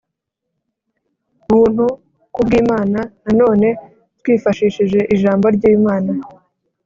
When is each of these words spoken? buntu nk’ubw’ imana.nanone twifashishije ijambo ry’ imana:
buntu 1.49 1.85
nk’ubw’ 2.29 2.51
imana.nanone 2.61 3.69
twifashishije 4.19 4.99
ijambo 5.15 5.45
ry’ 5.55 5.63
imana: 5.77 6.11